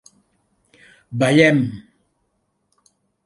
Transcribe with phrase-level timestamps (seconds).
[1.23, 1.59] Ballem.